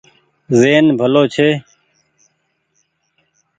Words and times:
زهين 0.57 0.85
ڀلو 0.99 1.23
ڇي۔ 1.33 1.47